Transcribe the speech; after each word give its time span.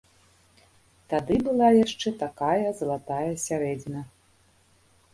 Тады 1.13 1.37
была 1.49 1.69
яшчэ 1.83 2.15
такая 2.23 2.67
залатая 2.83 3.23
сярэдзіна. 3.47 4.01